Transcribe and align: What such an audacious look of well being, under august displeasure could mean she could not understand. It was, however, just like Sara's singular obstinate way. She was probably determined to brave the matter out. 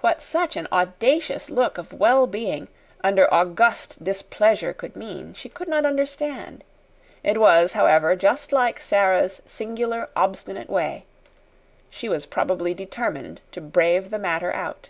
What 0.00 0.22
such 0.22 0.56
an 0.56 0.66
audacious 0.72 1.50
look 1.50 1.76
of 1.76 1.92
well 1.92 2.26
being, 2.26 2.68
under 3.04 3.28
august 3.30 4.02
displeasure 4.02 4.72
could 4.72 4.96
mean 4.96 5.34
she 5.34 5.50
could 5.50 5.68
not 5.68 5.84
understand. 5.84 6.64
It 7.22 7.38
was, 7.38 7.74
however, 7.74 8.16
just 8.16 8.50
like 8.50 8.80
Sara's 8.80 9.42
singular 9.44 10.08
obstinate 10.16 10.70
way. 10.70 11.04
She 11.90 12.08
was 12.08 12.24
probably 12.24 12.72
determined 12.72 13.42
to 13.50 13.60
brave 13.60 14.08
the 14.08 14.18
matter 14.18 14.54
out. 14.54 14.88